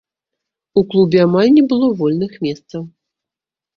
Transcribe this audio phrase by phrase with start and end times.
[0.81, 2.81] У клубе амаль не было вольных месцаў.